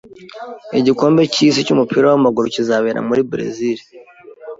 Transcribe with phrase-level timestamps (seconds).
[0.79, 3.81] Igikombe cyisi cyumupira wamaguru kizabera muri Berezile